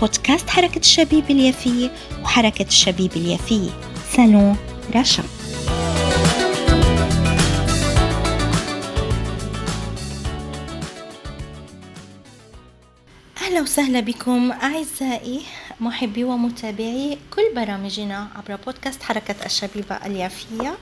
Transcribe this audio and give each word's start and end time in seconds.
بودكاست 0.00 0.50
حركة 0.50 0.78
الشبيب 0.78 1.30
اليافية 1.30 1.90
وحركة 2.22 2.66
الشبيب 2.66 3.12
اليافية 3.16 3.70
سالون 4.16 4.56
رشا 4.96 5.22
أهلا 13.42 13.60
وسهلا 13.60 14.00
بكم 14.00 14.52
أعزائي 14.52 15.40
محبي 15.80 16.24
ومتابعي 16.24 17.18
كل 17.30 17.42
برامجنا 17.56 18.28
عبر 18.36 18.56
بودكاست 18.66 19.02
حركة 19.02 19.34
الشبيبة 19.46 19.94
اليافية. 20.06 20.78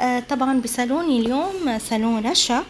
آه، 0.00 0.20
طبعا 0.20 0.60
بصالوني 0.60 1.20
اليوم 1.20 1.78
صالون 1.78 2.26
رشا 2.26 2.64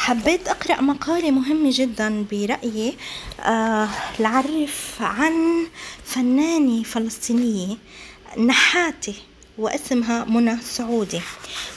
حبيت 0.00 0.48
أقرأ 0.48 0.80
مقالة 0.80 1.30
مهمة 1.30 1.70
جدا 1.72 2.24
برأيي 2.30 2.96
آه 3.40 3.88
لعرف 4.18 4.96
عن 5.00 5.66
فنانة 6.04 6.82
فلسطينية 6.82 7.76
نحاتة 8.38 9.14
واسمها 9.58 10.24
منى 10.24 10.56
سعودي. 10.62 11.20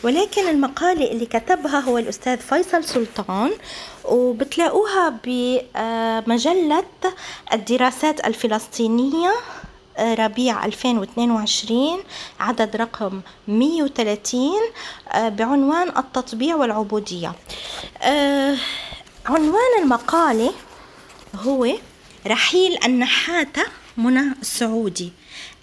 ولكن 0.04 0.48
المقالة 0.50 1.12
اللي 1.12 1.26
كتبها 1.26 1.80
هو 1.80 1.98
الأستاذ 1.98 2.38
فيصل 2.38 2.84
سلطان 2.84 3.52
وبتلاقوها 4.06 5.20
بمجلة 5.24 6.84
الدراسات 7.54 8.28
الفلسطينية. 8.28 9.34
ربيع 10.00 10.66
2022 10.66 12.04
عدد 12.40 12.76
رقم 12.76 13.22
130 13.48 14.52
آه، 15.12 15.30
بعنوان 15.30 15.98
التطبيع 15.98 16.56
والعبودية. 16.56 17.34
آه، 18.02 18.56
عنوان 19.26 19.82
المقالة 19.84 20.54
هو 21.36 21.68
رحيل 22.28 22.78
النحاتة 22.86 23.64
منى 23.98 24.34
السعودي 24.42 25.12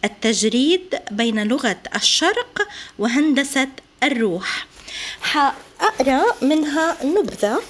التجريد 0.05 0.99
بين 1.11 1.43
لغة 1.43 1.77
الشرق 1.97 2.69
وهندسة 2.99 3.69
الروح. 4.03 4.67
حأقرأ 5.23 6.25
منها 6.43 6.97
نبذة 7.05 7.61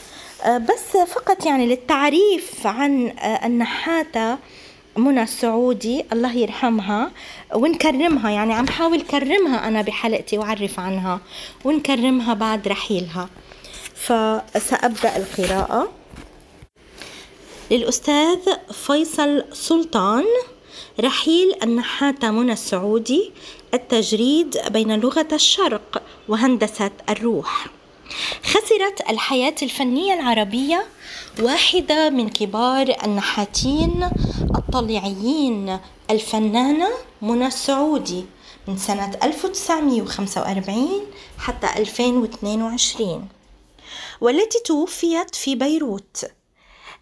آه، 0.45 0.59
بس 0.59 0.97
فقط 1.15 1.47
يعني 1.47 1.67
للتعريف 1.67 2.67
عن 2.67 3.15
النحاتة 3.45 4.39
منى 4.97 5.23
السعودي 5.23 6.05
الله 6.13 6.37
يرحمها 6.37 7.11
ونكرمها 7.55 8.31
يعني 8.31 8.53
عم 8.53 8.69
حاول 8.69 9.01
كرمها 9.01 9.69
أنا 9.69 9.83
بحلقتي 9.83 10.39
وأعرف 10.39 10.81
عنها 10.81 11.21
ونكرمها 11.65 12.35
بعد 12.35 12.69
رحيلها. 12.69 13.29
فسأبدأ 13.95 15.17
القراءة. 15.17 15.93
للأستاذ 17.71 18.39
فيصل 18.73 19.45
سلطان 19.53 20.25
رحيل 21.01 21.55
النحاتة 21.63 22.31
منى 22.31 22.53
السعودي 22.53 23.33
التجريد 23.75 24.57
بين 24.71 25.01
لغة 25.01 25.29
الشرق 25.33 26.03
وهندسة 26.29 26.91
الروح. 27.09 27.67
خسرت 28.45 29.11
الحياة 29.11 29.55
الفنية 29.63 30.15
العربية 30.15 30.87
واحدة 31.41 32.11
من 32.11 32.29
كبار 32.29 32.97
النحاتين 33.05 34.11
الطليعيين. 34.59 35.79
الفنانة 36.11 36.89
منى 37.23 37.47
السعودي 37.47 38.25
من 38.69 38.77
سنة 38.77 39.19
1945 39.23 40.89
حتى 41.39 41.67
2022 41.77 43.29
والتي 44.21 44.59
توفيت 44.59 45.35
في 45.35 45.55
بيروت 45.55 46.25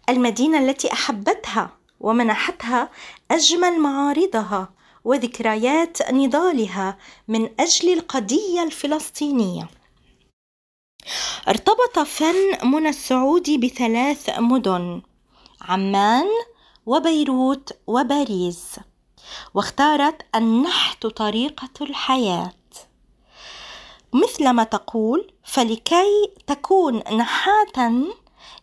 المدينة 0.09 0.59
التي 0.59 0.93
أحبتها 0.93 1.69
ومنحتها 1.99 2.89
أجمل 3.31 3.79
معارضها 3.79 4.69
وذكريات 5.05 6.11
نضالها 6.11 6.97
من 7.27 7.49
أجل 7.59 7.93
القضية 7.93 8.63
الفلسطينية. 8.63 9.78
ارتبط 11.47 11.99
فن 11.99 12.67
منى 12.67 12.89
السعودي 12.89 13.57
بثلاث 13.57 14.39
مدن 14.39 15.01
عمان 15.61 16.27
وبيروت 16.85 17.71
وباريس 17.87 18.79
واختارت 19.53 20.21
النحت 20.35 21.07
طريقة 21.07 21.69
الحياة. 21.81 22.53
مثلما 24.13 24.63
تقول 24.63 25.33
فلكي 25.43 26.31
تكون 26.47 26.95
نحاتا 26.97 28.05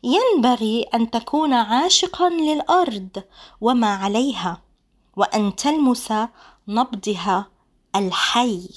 ينبغي 0.03 0.83
أن 0.95 1.11
تكون 1.11 1.53
عاشقا 1.53 2.29
للأرض 2.29 3.23
وما 3.61 3.95
عليها 3.95 4.63
وأن 5.17 5.57
تلمس 5.57 6.13
نبضها 6.69 7.47
الحي. 7.97 8.69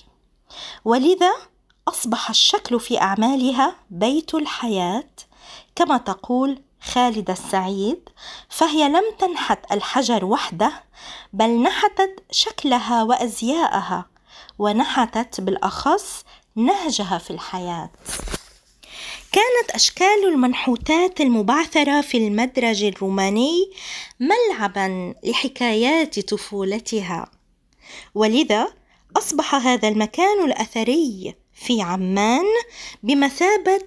ولذا 0.86 1.32
أصبح 1.90 2.30
الشكل 2.30 2.80
في 2.80 3.02
أعمالها 3.02 3.76
بيت 3.90 4.36
الحياة. 4.36 5.10
كما 5.76 5.98
تقول 5.98 6.62
خالدة 6.82 7.34
السعيد 7.34 8.10
فهي 8.50 8.90
لم 8.90 9.04
تنحت 9.20 9.72
الحجر 9.72 10.26
وحده 10.26 10.84
بل 11.34 11.50
نحتت 11.62 12.24
شكلها 12.32 13.04
وأزياءها 13.04 14.06
ونحتت 14.60 15.42
بالأخص 15.42 16.24
نهجها 16.56 17.18
في 17.18 17.32
الحياة. 17.32 17.90
كانت 19.32 19.72
أشكال 19.76 20.28
المنحوتات 20.28 21.22
المبعثرة 21.22 22.02
في 22.02 22.18
المدرج 22.18 22.84
الروماني 22.84 23.72
ملعبا 24.20 25.16
لحكايات 25.24 26.20
طفولتها. 26.20 27.32
ولذا 28.16 28.68
أصبح 29.18 29.56
هذا 29.56 29.88
المكان 29.88 30.46
الأثري 30.46 31.36
في 31.66 31.82
عمان 31.82 32.46
بمثابة 33.04 33.82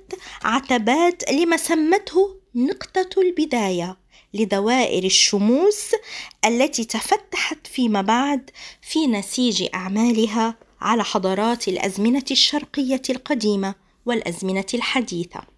عتبات 0.44 1.31
لما 1.33 1.56
سمته 1.56 2.37
نقطة 2.55 3.09
البداية 3.21 3.97
لدوائر 4.34 5.05
الشموس 5.05 5.91
التي 6.44 6.84
تفتحت 6.84 7.66
فيما 7.66 8.03
بعد 8.03 8.50
في 8.83 9.06
نسيج 9.06 9.69
أعمالها 9.75 10.55
على 10.81 11.05
حضارات 11.05 11.69
الأزمنة 11.69 12.25
الشرقية 12.31 13.03
القديمة 13.10 13.75
والأزمنة 14.06 14.66
الحديثة. 14.75 15.51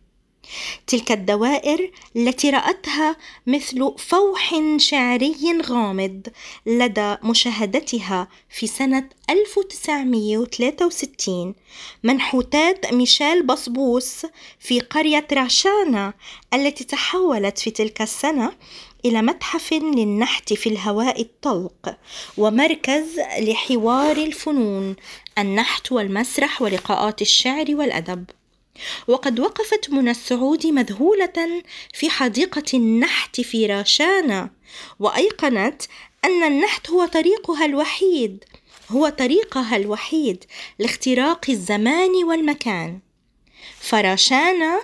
تلك 0.87 1.13
الدوائر 1.13 1.91
التي 2.17 2.51
رأتها 2.51 3.17
مثل 3.47 3.95
فوح 3.99 4.55
شعري 4.77 5.37
غامض 5.63 6.27
لدى 6.67 7.17
مشاهدتها 7.23 8.29
في 8.51 8.67
سنة 8.67 9.09
1963 9.31 11.55
منحوتات 12.03 12.93
ميشيل 12.93 13.47
بصبوس 13.47 14.27
في 14.59 14.81
قرية 14.81 15.27
راشانا 15.33 16.15
التي 16.55 16.85
تحولت 16.85 17.59
في 17.59 17.71
تلك 17.71 18.03
السنة 18.03 18.53
إلى 19.05 19.23
متحف 19.23 19.73
للنحت 19.73 20.53
في 20.53 20.69
الهواء 20.69 21.21
الطلق 21.21 21.97
ومركز 22.37 23.21
لحوار 23.39 24.17
الفنون 24.17 24.97
النحت 25.39 25.93
والمسرح 25.93 26.63
ولقاءات 26.63 27.23
الشعر 27.23 27.67
والأدب. 27.69 28.25
وقد 29.09 29.41
وقفت 29.41 29.91
منى 29.91 30.11
السعودي 30.11 30.73
مذهولة 30.73 31.63
في 31.95 32.11
حديقة 32.11 32.65
النحت 32.75 33.41
في 33.41 33.67
راشانا 33.67 34.51
وأيقنت 34.99 35.83
أن 36.25 36.43
النحت 36.43 36.91
هو 36.91 37.07
طريقها 37.07 37.65
الوحيد 37.65 38.45
هو 38.91 39.09
طريقها 39.09 39.77
الوحيد 39.77 40.45
لاختراق 40.79 41.45
الزمان 41.49 42.25
والمكان. 42.25 43.01
فراشانا 43.81 44.83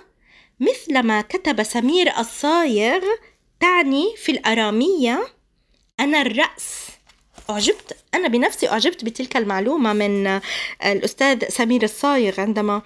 مثلما 0.61 1.21
كتب 1.21 1.63
سمير 1.63 2.19
الصايغ 2.19 3.01
تعني 3.61 4.15
في 4.17 4.33
الأرامية 4.33 5.27
أنا 6.01 6.23
الرأس 6.23 6.90
أعجبت 7.51 7.97
أنا 8.15 8.29
بنفسي 8.29 8.69
أعجبت 8.69 9.05
بتلك 9.05 9.37
المعلومة 9.37 9.93
من 9.93 10.41
الأستاذ 10.85 11.49
سمير 11.49 11.83
الصايغ 11.83 12.41
عندما 12.41 12.83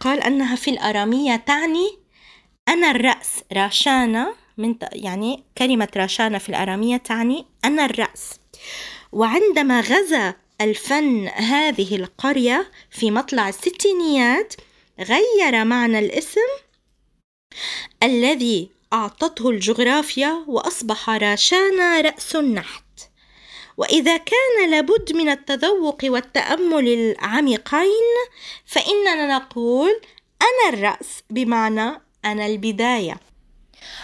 قال 0.00 0.20
أنها 0.20 0.56
في 0.56 0.70
الأرامية 0.70 1.36
تعني 1.36 1.98
أنا 2.68 2.90
الرأس. 2.90 3.28
راشانة 3.52 4.34
من 4.58 4.74
يعني 4.92 5.44
كلمة 5.58 5.88
راشانة 5.96 6.38
في 6.38 6.48
الأرامية 6.48 6.96
تعني 6.96 7.46
أنا 7.64 7.84
الرأس. 7.84 8.40
وعندما 9.12 9.80
غزا 9.80 10.34
الفن 10.60 11.28
هذه 11.28 11.96
القرية 11.96 12.70
في 12.90 13.10
مطلع 13.10 13.48
الستينيات 13.48 14.54
غير 15.00 15.64
معنى 15.64 15.98
الاسم 15.98 16.48
الذي 18.02 18.70
أعطته 18.92 19.50
الجغرافيا 19.50 20.44
وأصبح 20.46 21.10
راشانا 21.10 22.00
رأس 22.00 22.36
النحت. 22.36 22.87
وإذا 23.78 24.16
كان 24.16 24.70
لابد 24.70 25.12
من 25.12 25.28
التذوق 25.28 25.98
والتأمل 26.04 26.88
العميقين 26.88 28.16
فإننا 28.66 29.36
نقول 29.36 30.00
أنا 30.42 30.78
الرأس 30.78 31.22
بمعنى 31.30 32.00
أنا 32.24 32.46
البداية. 32.46 33.20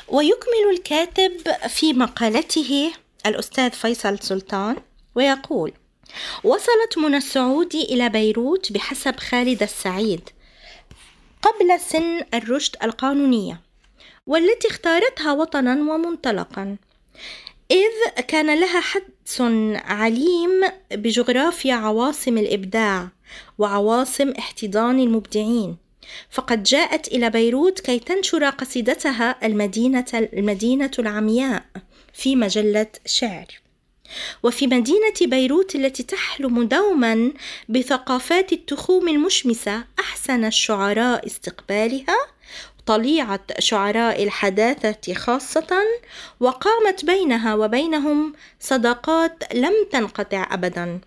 ويكمل 0.09 0.71
الكاتب 0.71 1.33
في 1.69 1.93
مقالته 1.93 2.93
الأستاذ 3.27 3.71
فيصل 3.71 4.19
سلطان 4.19 4.77
ويقول 5.15 5.73
وصلت 6.45 6.99
منى 6.99 7.17
السعودي 7.17 7.83
إلى 7.83 8.09
بيروت 8.09 8.73
بحسب 8.73 9.17
خالد 9.17 9.63
السعيد 9.63 10.31
قبل 11.43 11.81
سن 11.81 12.21
الرشد 12.35 12.77
القانونية 12.83 13.61
والتي 14.27 14.69
اختارتها 14.69 15.33
وطنا 15.33 15.73
ومنطلقا. 15.73 16.77
إذ 17.75 18.23
كان 18.29 18.61
لها 18.61 18.81
حدس 18.81 19.41
عليم 19.75 20.61
بجغرافيا 20.93 21.75
عواصم 21.75 22.39
الإبداع 22.39 23.09
وعواصم 23.59 24.31
احتضان 24.31 24.99
المبدعين. 24.99 25.77
فقد 26.31 26.63
جاءت 26.63 27.09
إلى 27.09 27.31
بيروت 27.31 27.81
كي 27.81 27.99
تنشر 27.99 28.45
قصيدتها 28.45 29.47
المدينة 29.47 30.05
المدينة 30.15 30.91
العمياء 30.99 31.65
في 32.13 32.37
مجلة 32.37 32.87
شعر. 33.07 33.47
وفي 34.43 34.67
مدينة 34.67 35.15
بيروت 35.23 35.75
التي 35.75 36.03
تحلم 36.03 36.63
دوما 36.63 37.33
بثقافات 37.69 38.53
التخوم 38.53 39.09
المشمسة 39.09 39.85
أحسن 39.99 40.45
الشعراء 40.45 41.27
استقبالها 41.27 42.17
طليعة 42.87 43.41
شعراء 43.59 44.23
الحداثة 44.23 45.15
خاصة 45.15 45.77
وقامت 46.41 47.05
بينها 47.05 47.55
وبينهم 47.55 48.33
صداقات 48.61 49.55
لم 49.55 49.73
تنقطع 49.93 50.49
أبدا. 50.51 51.01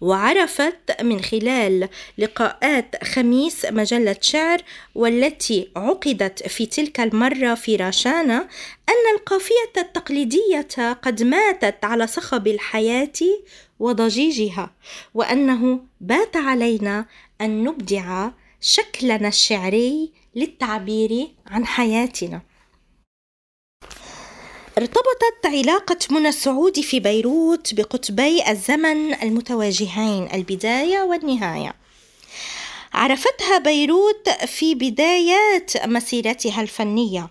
وعرفت 0.00 1.02
من 1.02 1.20
خلال 1.20 1.88
لقاءات 2.18 3.04
خميس 3.04 3.64
مجلة 3.64 4.16
شعر 4.20 4.62
والتي 4.94 5.70
عقدت 5.76 6.48
في 6.48 6.66
تلك 6.66 7.00
المرة 7.00 7.54
في 7.54 7.76
راشانا 7.76 8.48
أن 8.88 9.16
القافية 9.16 9.72
التقليدية 9.76 10.92
قد 11.02 11.22
ماتت 11.22 11.84
على 11.84 12.06
صخب 12.06 12.46
الحياة 12.46 13.12
وضجيجها 13.78 14.70
وأنه 15.14 15.80
بات 16.00 16.36
علينا 16.36 17.06
أن 17.40 17.64
نبدع 17.64 18.28
شكلنا 18.60 19.28
الشعري 19.28 20.12
للتعبير 20.34 21.28
عن 21.46 21.66
حياتنا. 21.66 22.42
ارتبطت 24.78 25.46
علاقة 25.46 25.98
منى 26.10 26.28
السعود 26.28 26.80
في 26.80 27.00
بيروت 27.00 27.74
بقطبي 27.74 28.50
الزمن 28.50 29.14
المتواجهين 29.14 30.28
البداية 30.34 31.02
والنهاية. 31.02 31.74
عرفتها 32.92 33.58
بيروت 33.58 34.28
في 34.28 34.74
بدايات 34.74 35.86
مسيرتها 35.86 36.62
الفنية 36.62 37.30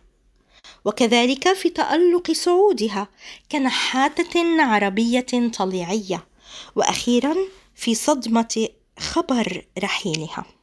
وكذلك 0.85 1.53
في 1.53 1.69
تألق 1.69 2.31
صعودها 2.31 3.07
كنحاتة 3.51 4.61
عربية 4.61 5.49
طليعية 5.57 6.27
وأخيرا 6.75 7.35
في 7.75 7.95
صدمة 7.95 8.67
خبر 8.99 9.65
رحيلها. 9.79 10.58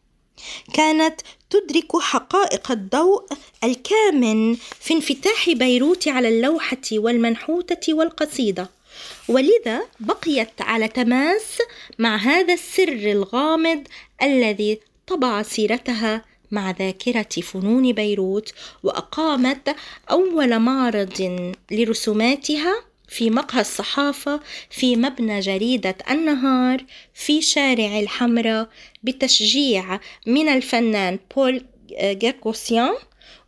كانت 0.74 1.20
تدرك 1.50 1.96
حقائق 1.96 2.70
الضوء 2.70 3.24
الكامن 3.64 4.54
في 4.54 4.94
انفتاح 4.94 5.50
بيروت 5.50 6.08
على 6.08 6.28
اللوحة 6.28 6.86
والمنحوتة 6.92 7.94
والقصيدة. 7.94 8.70
ولذا 9.28 9.82
بقيت 10.00 10.60
على 10.60 10.88
تماس 10.88 11.58
مع 11.98 12.16
هذا 12.16 12.54
السر 12.54 12.88
الغامض 12.88 13.82
الذي 14.22 14.80
طبع 15.06 15.42
سيرتها 15.42 16.24
مع 16.50 16.70
ذاكرة 16.70 17.42
فنون 17.42 17.92
بيروت 17.92 18.52
وأقامت 18.82 19.76
أول 20.10 20.58
معرض 20.58 21.52
لرسوماتها 21.70 22.74
في 23.08 23.30
مقهى 23.30 23.60
الصحافة 23.60 24.40
في 24.70 24.96
مبنى 24.96 25.40
جريدة 25.40 25.96
النهار 26.10 26.84
في 27.14 27.42
شارع 27.42 27.98
الحمراء 27.98 28.68
بتشجيع 29.02 30.00
من 30.26 30.48
الفنان 30.48 31.18
بول 31.36 31.64
جاكوسيان 32.00 32.94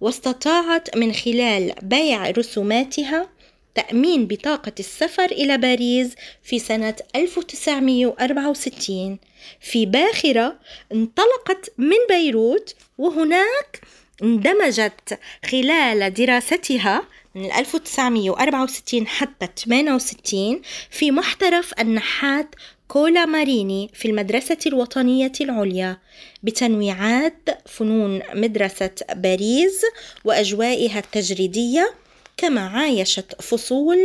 واستطاعت 0.01 0.97
من 0.97 1.13
خلال 1.13 1.75
بيع 1.83 2.31
رسوماتها 2.31 3.29
تأمين 3.75 4.27
بطاقة 4.27 4.73
السفر 4.81 5.25
إلى 5.25 5.59
باريس 5.59 6.15
في 6.43 6.59
سنة 6.59 6.95
1964 7.17 9.19
في 9.61 9.87
باخرة 9.87 10.59
انطلقت 10.93 11.73
من 11.79 11.97
بيروت 12.09 12.75
وهناك 12.99 13.81
اندمجت 14.23 15.19
خلال 15.51 16.15
دراستها 16.15 17.03
من 17.39 17.53
1964 17.53 19.07
حتى 19.07 19.49
68 19.57 20.61
في 20.91 21.11
محترف 21.11 21.73
النحات 21.81 22.55
كولا 22.89 23.25
ماريني 23.25 23.91
في 23.95 24.09
المدرسة 24.09 24.59
الوطنية 24.67 25.33
العليا 25.41 25.99
بتنويعات 26.43 27.49
فنون 27.67 28.23
مدرسة 28.35 28.91
باريس 29.15 29.83
وأجوائها 30.25 30.99
التجريدية 30.99 31.95
كما 32.37 32.61
عايشت 32.61 33.43
فصول 33.43 33.99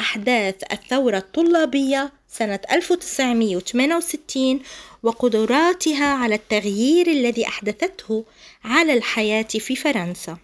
أحداث 0.00 0.54
الثورة 0.72 1.18
الطلابية 1.18 2.12
سنة 2.28 2.60
1968 2.72 4.60
وقدراتها 5.02 6.06
على 6.06 6.34
التغيير 6.34 7.06
الذي 7.06 7.46
أحدثته 7.46 8.24
على 8.64 8.92
الحياة 8.92 9.42
في 9.42 9.76
فرنسا. 9.76 10.43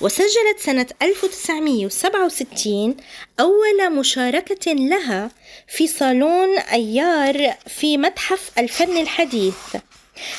وسجلت 0.00 0.58
سنة 0.58 0.86
1967 1.02 2.96
أول 3.40 3.92
مشاركة 3.92 4.72
لها 4.72 5.30
في 5.68 5.86
صالون 5.86 6.58
أيار 6.58 7.54
في 7.66 7.96
متحف 7.96 8.50
الفن 8.58 8.96
الحديث. 8.96 9.54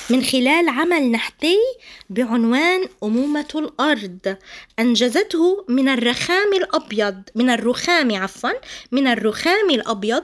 من 0.09 0.23
خلال 0.23 0.69
عمل 0.69 1.11
نحتي 1.11 1.57
بعنوان 2.09 2.87
أمومة 3.03 3.47
الأرض 3.55 4.37
أنجزته 4.79 5.65
من 5.69 5.89
الرخام 5.89 6.53
الأبيض 6.53 7.23
من 7.35 7.49
الرخام 7.49 8.15
عفوا 8.15 8.49
من 8.91 9.07
الرخام 9.07 9.69
الأبيض 9.69 10.23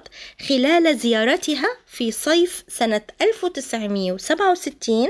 خلال 0.50 0.98
زيارتها 0.98 1.70
في 1.88 2.12
صيف 2.12 2.64
سنة 2.68 3.02
1967 3.22 5.08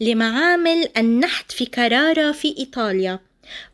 لمعامل 0.00 0.88
النحت 0.96 1.52
في 1.52 1.66
كرارة 1.66 2.32
في 2.32 2.54
إيطاليا. 2.58 3.20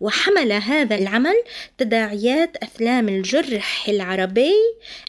وحمل 0.01 0.53
هذا 0.53 0.95
العمل 0.97 1.45
تداعيات 1.79 2.57
أفلام 2.57 3.09
الجرح 3.09 3.89
العربي 3.89 4.55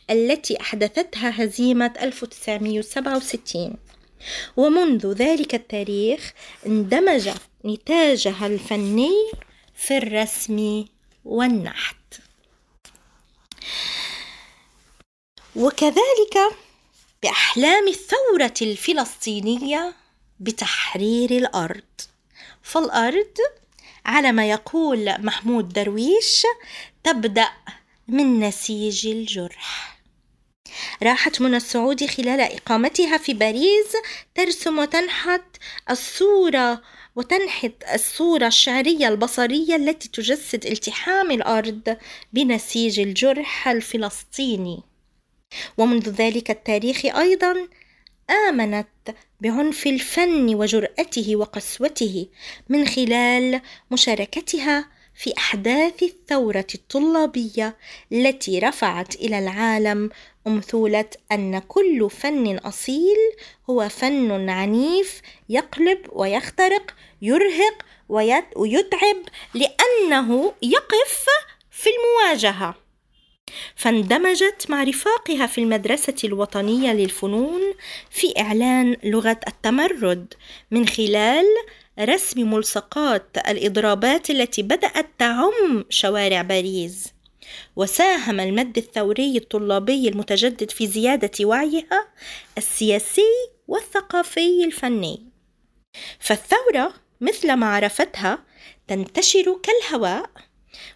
التي 0.10 0.62
أحدثتها 0.62 1.44
هزيمة 1.44 1.94
1967 2.02 3.76
ومنذ 4.58 5.14
ذلك 5.14 5.56
التاريخ 5.56 6.34
اندمج 6.66 7.30
نتاجها 7.66 8.48
الفني 8.48 9.32
في 9.76 9.98
الرسم 9.98 10.86
والنحت. 11.26 11.96
وكذلك 15.56 16.38
بأحلام 17.24 17.88
الثورة 17.88 18.54
الفلسطينية 18.62 19.94
بتحرير 20.40 21.32
الأرض. 21.32 21.84
فالأرض 22.62 23.34
على 24.06 24.32
ما 24.32 24.50
يقول 24.50 25.16
محمود 25.20 25.70
درويش 25.70 26.44
تبدأ 27.04 27.50
من 28.08 28.40
نسيج 28.40 29.08
الجرح. 29.08 29.98
راحت 31.04 31.42
منى 31.42 31.58
السعودي 31.58 32.08
خلال 32.08 32.42
إقامتها 32.42 33.18
في 33.18 33.34
باريس 33.34 33.94
ترسم 34.36 34.80
وتنحت 34.80 35.44
الصورة 35.90 36.82
وتنحت 37.16 37.74
الصورة 37.94 38.48
الشعرية 38.48 39.08
البصرية 39.08 39.76
التي 39.76 40.10
تجسد 40.10 40.66
التحام 40.66 41.32
الأرض 41.32 41.98
بنسيج 42.34 43.00
الجرح 43.00 43.68
الفلسطيني. 43.68 44.84
ومنذ 45.78 46.10
ذلك 46.10 46.52
التاريخ 46.52 47.06
أيضا 47.06 47.68
آمنت 48.50 48.88
بعنف 49.42 49.88
الفن 49.88 50.56
وجرأته 50.56 51.36
وقسوته 51.36 52.28
من 52.70 52.88
خلال 52.88 53.62
مشاركتها 53.92 54.88
في 55.16 55.34
أحداث 55.38 56.04
الثورة 56.04 56.68
الطلابية 56.76 57.78
التي 58.12 58.60
رفعت 58.60 59.16
إلى 59.16 59.40
العالم 59.40 60.10
أمثولة 60.48 61.06
أن 61.32 61.60
كل 61.60 62.10
فن 62.10 62.58
أصيل 62.58 63.18
هو 63.70 63.90
فن 63.90 64.50
عنيف 64.50 65.22
يقلب 65.50 66.00
ويخترق 66.12 66.96
يرهق 67.22 67.86
ويتعب 68.56 69.18
لأنه 69.54 70.54
يقف 70.62 71.26
في 71.72 71.90
المواجهة. 71.90 72.81
فاندمجت 73.76 74.66
مع 74.70 74.84
رفاقها 74.84 75.48
في 75.48 75.62
المدرسة 75.62 76.16
الوطنية 76.24 76.94
للفنون 76.94 77.62
في 78.10 78.34
إعلان 78.40 78.98
لغة 79.04 79.40
التمرد 79.48 80.34
من 80.72 80.88
خلال 80.88 81.46
رسم 82.00 82.54
ملصقات 82.54 83.38
الإضرابات 83.48 84.30
التي 84.30 84.62
بدأت 84.62 85.06
تعم 85.20 85.86
شوارع 85.90 86.42
باريس. 86.42 87.14
وساهم 87.76 88.40
المد 88.40 88.78
الثوري 88.78 89.38
الطلابي 89.38 90.08
المتجدد 90.08 90.72
في 90.72 90.88
زيادة 90.88 91.46
وعيها 91.46 92.08
السياسي 92.58 93.32
والثقافي 93.68 94.64
الفني. 94.66 95.32
فالثورة 96.20 96.94
مثل 97.22 97.54
ما 97.54 97.66
عرفتها 97.76 98.40
تنتشر 98.88 99.60
كالهواء 99.64 100.30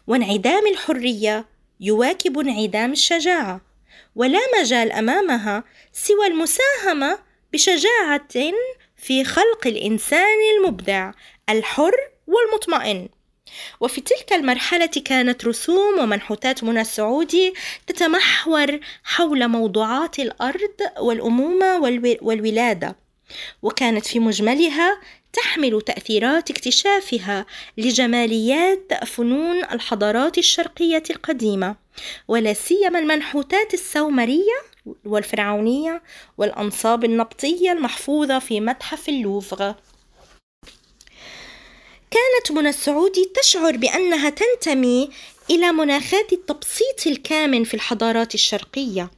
وانعدام 0.08 0.68
الحرية 0.68 1.46
يواكب 1.80 2.40
انعدام 2.40 2.92
الشجاعة 2.92 3.62
ولا 4.16 4.40
مجال 4.60 4.92
أمامها 4.92 5.64
سوى 5.94 6.28
المساهمة 6.28 7.20
بشجاعة 7.54 8.28
في 8.98 9.24
خلق 9.24 9.68
الإنسان 9.68 10.38
المبدع 10.58 11.12
الحر 11.50 11.94
والمطمئن. 12.28 13.10
وفي 13.80 14.02
تلك 14.02 14.34
المرحلة 14.34 14.86
كانت 15.06 15.46
رسوم 15.46 16.00
ومنحوتات 16.00 16.64
منى 16.64 16.82
السعودي 16.82 17.54
تتمحور 17.88 18.80
حول 19.04 19.48
موضوعات 19.48 20.20
الأرض 20.20 20.76
والأمومة 21.00 21.80
والولادة. 22.22 22.96
وكانت 23.62 24.06
في 24.06 24.20
مجملها 24.20 25.02
تحمل 25.36 25.82
تأثيرات 25.82 26.50
اكتشافها 26.52 27.46
لجماليات 27.78 28.94
فنون 29.06 29.58
الحضارات 29.58 30.38
الشرقية 30.38 31.04
القديمة 31.10 31.76
ولا 32.28 32.54
سيما 32.54 33.00
المنحوتات 33.00 33.74
السومرية 33.74 34.62
والفرعونية 35.06 36.02
والأنصاب 36.38 37.06
النبطية 37.06 37.72
المحفوظة 37.72 38.40
في 38.40 38.60
متحف 38.62 39.10
اللوفر 39.10 39.76
كانت 42.12 42.52
منى 42.52 42.70
السعودي 42.70 43.32
تشعر 43.42 43.78
بأنها 43.78 44.30
تنتمي 44.30 45.10
إلى 45.50 45.72
مناخات 45.72 46.34
التبسيط 46.34 47.08
الكامن 47.08 47.64
في 47.64 47.74
الحضارات 47.74 48.34
الشرقية. 48.34 49.10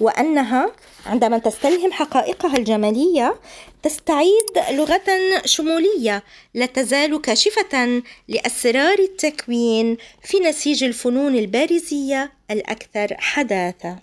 وأنها 0.00 0.72
عندما 1.06 1.38
تستلهم 1.38 1.92
حقائقها 1.92 2.56
الجمالية 2.56 3.34
تستعيد 3.82 4.58
لغة 4.70 5.10
شمولية 5.44 6.22
لا 6.54 6.66
تزال 6.66 7.20
كاشفة 7.20 8.02
لأسرار 8.28 8.98
التكوين 8.98 9.96
في 10.22 10.40
نسيج 10.40 10.84
الفنون 10.84 11.34
البارزية 11.34 12.32
الأكثر 12.50 13.16
حداثة. 13.18 13.98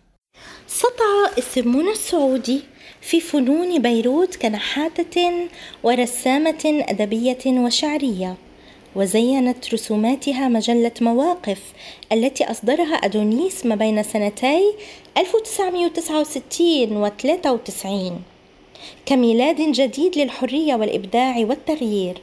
سطع 0.67 1.37
اسم 1.39 1.77
منى 1.77 1.91
السعودي 1.91 2.63
في 3.01 3.21
فنون 3.21 3.81
بيروت 3.81 4.35
كنحاتة 4.35 5.47
ورسامة 5.83 6.83
أدبية 6.89 7.45
وشعرية 7.45 8.35
وزينت 8.97 9.73
رسوماتها 9.73 10.47
مجلة 10.47 10.91
مواقف 11.01 11.61
التي 12.11 12.51
أصدرها 12.51 12.95
أدونيس 12.95 13.65
ما 13.65 13.75
بين 13.75 14.03
سنتي 14.03 14.73
1969 15.17 16.97
و 16.97 17.07
93 17.07 18.21
كميلاد 19.05 19.61
جديد 19.71 20.17
للحرية 20.17 20.75
والإبداع 20.75 21.37
والتغيير. 21.37 22.21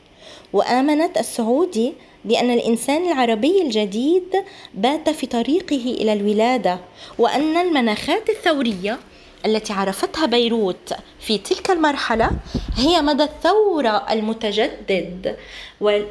وآمنت 0.52 1.18
السعودي 1.18 1.92
بأن 2.24 2.50
الإنسان 2.50 3.06
العربي 3.06 3.62
الجديد 3.62 4.44
بات 4.74 5.10
في 5.10 5.26
طريقه 5.26 5.84
إلى 6.00 6.12
الولادة 6.12 6.78
وأن 7.18 7.56
المناخات 7.56 8.30
الثورية 8.30 8.98
التي 9.46 9.72
عرفتها 9.72 10.26
بيروت 10.26 10.94
في 11.20 11.38
تلك 11.38 11.70
المرحلة 11.70 12.30
هي 12.76 13.02
مدى 13.02 13.22
الثورة 13.22 14.06
المتجدد. 14.10 15.36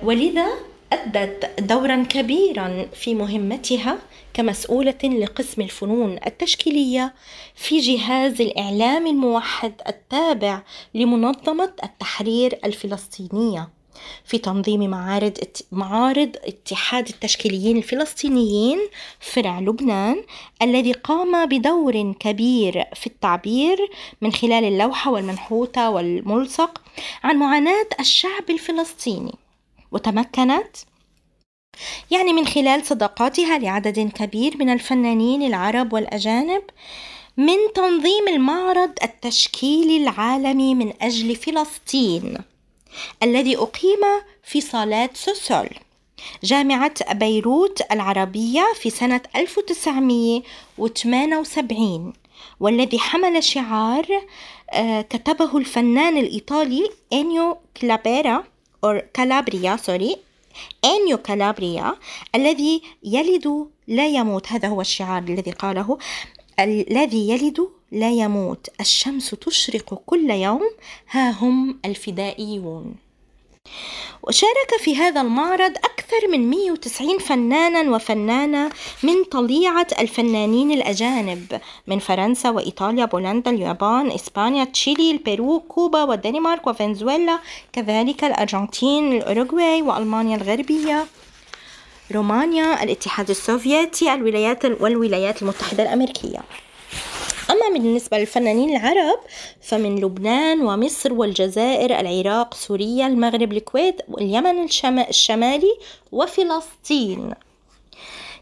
ولذا 0.04 0.48
أدت 0.94 1.50
دورا 1.60 2.04
كبيرا 2.10 2.86
في 2.94 3.13
مهمتها 3.16 3.98
كمسؤولة 4.34 4.98
لقسم 5.04 5.62
الفنون 5.62 6.20
التشكيلية 6.25 7.13
في 7.56 7.80
جهاز 7.80 8.42
الإعلام 8.42 9.08
الموحد 9.08 9.74
التابع 9.88 10.62
لمنظمة 10.94 11.74
التحرير 11.84 12.60
الفلسطينية. 12.66 13.70
في 14.26 14.38
تنظيم 14.38 14.90
معارض 14.90 15.38
معارض 15.72 16.36
اتحاد 16.44 17.10
التشكيليين 17.10 17.78
الفلسطينيين 17.78 18.80
فرع 19.20 19.60
لبنان 19.60 20.24
الذي 20.62 20.92
قام 20.92 21.46
بدور 21.46 22.14
كبير 22.20 22.84
في 22.96 23.08
التعبير 23.08 23.78
من 24.22 24.32
خلال 24.32 24.64
اللوحة 24.64 25.12
والمنحوتة 25.12 25.90
والملصق 25.90 26.82
عن 27.24 27.36
معاناة 27.36 27.88
الشعب 28.00 28.50
الفلسطيني. 28.50 29.36
وتمكنت 29.92 30.78
يعني 32.12 32.34
من 32.34 32.48
خلال 32.48 32.86
صداقاتها 32.86 33.58
لعدد 33.58 34.00
كبير 34.00 34.58
من 34.58 34.70
الفنانين 34.70 35.44
العرب 35.44 35.94
والأجانب 35.94 36.64
من 37.38 37.58
تنظيم 37.76 38.28
المعرض 38.28 38.92
التشكيلي 39.04 39.98
العالمي 39.98 40.76
من 40.76 40.94
أجل 41.02 41.36
فلسطين. 41.36 42.38
الذي 43.24 43.58
أقيم 43.58 44.00
في 44.44 44.62
صالات 44.62 45.18
سوسول. 45.18 45.70
جامعة 46.44 47.14
بيروت 47.14 47.82
العربية 47.92 48.66
في 48.76 48.90
سنة 48.90 49.22
1978 49.36 52.14
والذي 52.60 53.00
حمل 53.00 53.44
شعار 53.44 54.08
آه، 54.72 55.02
كتبه 55.02 55.58
الفنان 55.58 56.18
الإيطالي 56.18 56.90
إنيو 57.14 57.58
كلابيرا 57.82 58.44
أو 58.84 59.02
كالابريا 59.14 59.76
sorry 59.75 60.18
إنيو 60.86 61.18
كالابريا 61.18 61.96
الذي 62.36 62.82
يلد 63.04 63.68
لا 63.88 64.08
يموت 64.08 64.52
هذا 64.52 64.68
هو 64.68 64.82
الشعار 64.82 65.24
الذي 65.24 65.52
قاله 65.52 65.98
الذي 66.60 67.30
يلد 67.30 67.70
لا 67.94 68.12
يموت. 68.12 68.68
الشمس 68.80 69.30
تشرق 69.30 70.02
كل 70.06 70.30
يوم. 70.30 70.70
ها 71.12 71.32
هم 71.32 71.80
الفدائيون. 71.86 72.96
وشارك 74.24 74.72
في 74.80 74.96
هذا 74.96 75.22
المعرض 75.22 75.72
أكثر 75.72 76.28
من 76.32 76.50
190 76.50 77.20
فنانا 77.20 77.96
وفنانة 77.96 78.70
من 79.04 79.24
طليعة 79.24 79.88
الفنانين 80.00 80.72
الأجانب. 80.72 81.62
من 81.88 82.00
فرنسا 82.00 82.50
وإيطاليا 82.50 83.06
بولندا 83.06 83.52
اليابان 83.52 84.12
إسبانيا 84.12 84.64
تشيلي 84.64 85.12
البيرو 85.12 85.60
كوبا 85.60 86.04
والدنمارك 86.04 86.68
وفنزويلا. 86.68 87.40
كذلك 87.74 88.24
الأرجنتين 88.24 89.14
الأوروغواي 89.14 89.82
وألمانيا 89.82 90.38
الغربية. 90.38 91.06
رومانيا 92.12 92.84
الاتحاد 92.84 93.30
السوفيتي 93.30 94.14
الولايات 94.14 94.66
والولايات 94.66 95.42
المتحدة 95.42 95.84
الأمريكية. 95.84 96.40
أما 97.50 97.70
بالنسبة 97.74 98.18
للفنانين 98.18 98.78
العرب 98.78 99.20
فمن 99.62 99.96
لبنان 99.96 100.62
ومصر 100.62 101.14
والجزائر 101.14 102.00
العراق 102.00 102.54
سوريا 102.54 103.08
المغرب 103.08 103.52
الكويت 103.54 104.02
واليمن 104.08 104.68
الشمالي 105.10 105.78
وفلسطين. 106.12 107.34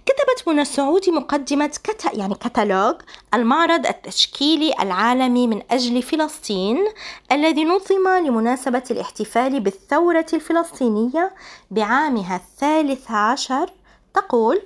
كتبت 0.06 0.48
منى 0.48 0.62
السعودي 0.62 1.12
مقدمة 1.12 1.68
كت... 1.84 2.06
يعني 2.14 2.36
كتالوج 2.36 2.96
المعرض 3.34 3.88
التشكيلي 3.88 4.74
العالمي 4.80 5.48
من 5.48 5.62
أجل 5.72 6.02
فلسطين 6.02 6.78
الذي 7.32 7.66
نظم 7.66 8.08
لمناسبة 8.26 8.84
الاحتفال 8.92 9.60
بالثورة 9.60 10.26
الفلسطينية 10.34 11.34
بعامها 11.72 12.36
الثالث 12.36 13.12
عشر 13.12 13.70
تقول 14.14 14.62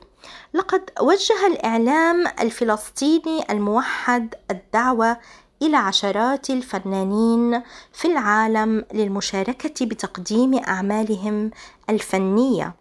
لقد 0.54 0.90
وجه 1.02 1.48
الإعلام 1.48 2.28
الفلسطيني 2.40 3.52
الموحد 3.52 4.36
الدعوة 4.52 5.18
إلى 5.62 5.78
عشرات 5.78 6.50
الفنانين 6.50 7.62
في 7.94 8.08
العالم 8.08 8.86
للمشاركة 8.94 9.86
بتقديم 9.86 10.54
أعمالهم 10.54 11.52
الفنية 11.90 12.76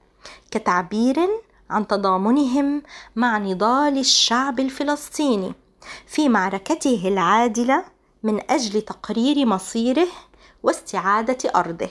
كتعبير 0.50 1.16
عن 1.70 1.86
تضامنهم 1.86 2.82
مع 3.16 3.38
نضال 3.38 3.98
الشعب 3.98 4.60
الفلسطيني 4.60 5.52
في 6.06 6.28
معركته 6.28 7.08
العادلة 7.08 7.84
من 8.22 8.50
أجل 8.50 8.82
تقرير 8.82 9.46
مصيره 9.46 10.08
واستعادة 10.62 11.50
أرضه. 11.56 11.88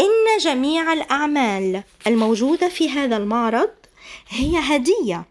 إن 0.00 0.38
جميع 0.40 0.92
الأعمال 0.92 1.82
الموجودة 2.06 2.68
في 2.68 2.90
هذا 2.90 3.16
المعرض 3.16 3.70
هي 4.28 4.58
هدية 4.58 5.24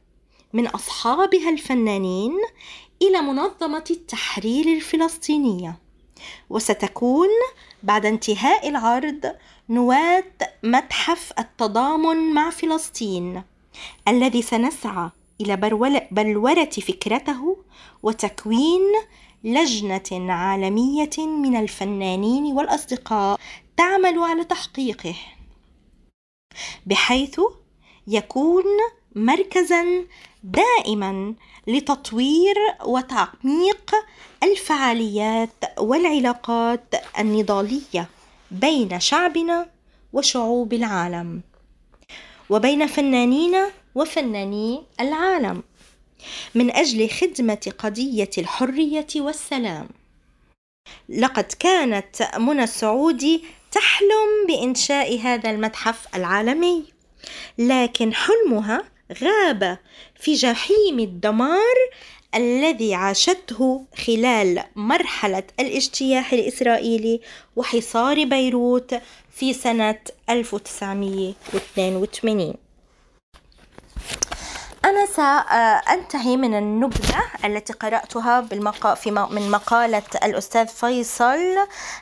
من 0.53 0.67
أصحابها 0.67 1.49
الفنانين 1.49 2.33
إلى 3.01 3.21
منظمة 3.21 3.83
التحرير 3.91 4.65
الفلسطينية 4.65 5.79
وستكون 6.49 7.27
بعد 7.83 8.05
انتهاء 8.05 8.69
العرض 8.69 9.35
نواة 9.69 10.23
متحف 10.63 11.33
التضامن 11.39 12.33
مع 12.33 12.49
فلسطين 12.49 13.43
الذي 14.07 14.41
سنسعى 14.41 15.09
إلى 15.41 15.55
بلورة 16.11 16.69
فكرته 16.69 17.57
وتكوين 18.03 18.81
لجنة 19.43 20.33
عالمية 20.33 21.17
من 21.17 21.55
الفنانين 21.55 22.53
والأصدقاء 22.53 23.39
تعمل 23.77 24.19
على 24.19 24.43
تحقيقه 24.43 25.15
بحيث 26.85 27.41
يكون 28.07 28.63
مركزا 29.15 30.05
دائما 30.43 31.33
لتطوير 31.67 32.55
وتعميق 32.85 33.95
الفعاليات 34.43 35.49
والعلاقات 35.79 36.95
النضالية 37.19 38.09
بين 38.51 38.99
شعبنا 38.99 39.69
وشعوب 40.13 40.73
العالم 40.73 41.41
وبين 42.49 42.87
فنانين 42.87 43.55
وفناني 43.95 44.83
العالم 44.99 45.63
من 46.55 46.71
أجل 46.71 47.09
خدمة 47.09 47.73
قضية 47.79 48.29
الحرية 48.37 49.07
والسلام. 49.15 49.87
لقد 51.09 51.43
كانت 51.59 52.29
منى 52.37 52.63
السعودي 52.63 53.43
تحلم 53.71 54.47
بإنشاء 54.47 55.19
هذا 55.19 55.49
المتحف 55.49 56.15
العالمي. 56.15 56.96
لكن 57.57 58.13
حلمها 58.13 58.83
غاب 59.23 59.77
في 60.15 60.33
جحيم 60.33 60.99
الدمار 60.99 61.75
الذي 62.35 62.93
عاشته 62.93 63.85
خلال 64.05 64.63
مرحلة 64.75 65.43
الاجتياح 65.59 66.33
الإسرائيلي 66.33 67.21
وحصار 67.55 68.23
بيروت 68.23 68.95
في 69.31 69.53
سنة 69.53 69.99
1982 70.29 72.53
أنا 74.85 75.05
سأنتهي 75.05 76.37
من 76.37 76.57
النبذة 76.57 77.23
التي 77.45 77.73
قرأتها 77.73 78.41
في 78.95 79.11
من 79.11 79.51
مقالة 79.51 80.03
الأستاذ 80.23 80.67
فيصل 80.67 81.55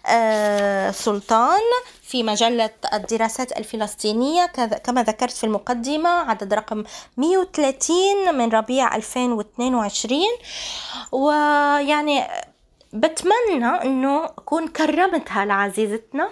آه، 0.08 0.92
سلطان. 0.92 1.62
في 2.08 2.24
مجلة 2.24 2.70
الدراسات 2.94 3.58
الفلسطينية 3.58 4.46
كما 4.84 5.04
ذكرت 5.04 5.32
في 5.32 5.44
المقدمة 5.44 6.10
عدد 6.10 6.54
رقم 6.54 6.84
130 7.18 8.38
من 8.38 8.50
ربيع 8.50 8.96
2022 8.96 10.20
ويعني 11.12 12.24
بتمنى 12.94 13.66
إنه 13.66 14.26
اكون 14.26 14.68
كرمتها 14.68 15.46
لعزيزتنا. 15.46 16.30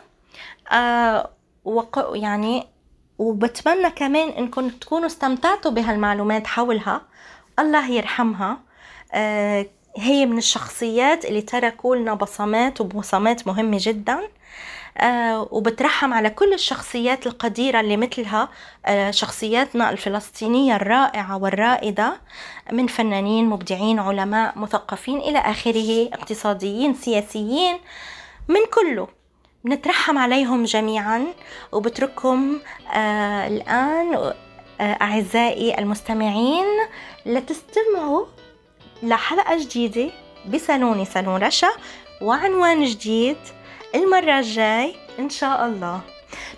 آه 0.71 1.29
يعني 2.13 2.67
وبتمنى 3.17 3.89
كمان 3.89 4.29
إنكم 4.29 4.69
تكونوا 4.69 5.07
استمتعتوا 5.07 5.71
بهالمعلومات 5.71 6.47
حولها. 6.47 7.01
الله 7.59 7.91
يرحمها. 7.91 8.57
آه 9.13 9.65
هي 9.97 10.25
من 10.25 10.37
الشخصيات 10.37 11.25
اللي 11.25 11.41
تركوا 11.41 11.95
لنا 11.95 12.13
بصمات 12.13 12.81
وبصمات 12.81 13.47
مهمة 13.47 13.77
جدا. 13.81 14.19
وبترحم 15.51 16.13
على 16.13 16.29
كل 16.29 16.53
الشخصيات 16.53 17.27
القديرة 17.27 17.79
اللي 17.79 17.97
مثلها 17.97 18.49
آه 18.85 19.11
شخصياتنا 19.11 19.89
الفلسطينية 19.89 20.75
الرائعة 20.75 21.37
والرائدة 21.37 22.21
من 22.71 22.87
فنانين 22.87 23.45
مبدعين 23.45 23.99
علماء 23.99 24.59
مثقفين 24.59 25.17
إلى 25.19 25.39
آخره 25.39 26.09
اقتصاديين 26.13 26.93
سياسيين 26.93 27.79
من 28.47 28.59
كله. 28.73 29.07
بنترحم 29.63 30.17
عليهم 30.17 30.63
جميعا 30.63 31.25
وبترككم 31.71 32.59
آه 32.93 33.47
الآن 33.47 34.15
آه 34.15 34.33
أعزائي 34.81 35.79
المستمعين 35.79 36.65
لتستمعوا 37.25 38.25
لحلقة 39.03 39.57
جديدة 39.59 40.11
بصالوني 40.49 41.05
صالون 41.05 41.43
رشا 41.43 41.69
وعنوان 42.21 42.83
جديد 42.85 43.37
المرة 43.95 44.39
الجاي 44.39 44.95
إن 45.19 45.29
شاء 45.29 45.65
الله. 45.65 46.01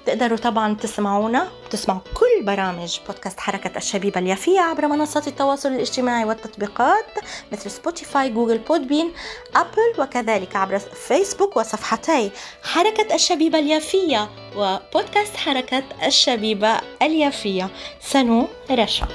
تقدروا 0.05 0.37
طبعا 0.37 0.73
تسمعونا 0.75 1.47
وتسمعوا 1.65 1.99
كل 1.99 2.45
برامج 2.45 2.99
بودكاست 3.07 3.39
حركة 3.39 3.77
الشبيبة 3.77 4.19
اليافية 4.19 4.59
عبر 4.59 4.87
منصات 4.87 5.27
التواصل 5.27 5.69
الاجتماعي 5.69 6.25
والتطبيقات 6.25 7.05
مثل 7.51 7.71
Spotify 7.71 8.29
Google 8.29 8.57
Podbean 8.57 9.13
Apple 9.55 10.01
وكذلك 10.01 10.55
عبر 10.55 10.79
فيسبوك 10.79 11.57
وصفحتي 11.57 12.31
حركة 12.63 13.15
الشبيبة 13.15 13.59
اليافية 13.59 14.29
وبودكاست 14.55 15.35
حركة 15.35 15.83
الشبيبة 16.05 16.81
اليافية. 17.01 17.69
سنو 18.01 18.47
رشا. 18.71 19.07